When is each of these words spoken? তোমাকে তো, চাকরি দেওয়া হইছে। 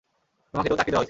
তোমাকে 0.51 0.69
তো, 0.69 0.75
চাকরি 0.75 0.75
দেওয়া 0.75 0.89
হইছে। 0.89 0.99